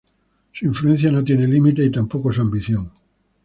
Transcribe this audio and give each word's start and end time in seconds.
Su 0.51 0.65
influencia 0.65 1.11
no 1.11 1.23
tiene 1.23 1.47
límites 1.47 1.85
y 1.85 1.91
tampoco 1.91 2.33
su 2.33 2.41
ambición. 2.41 2.91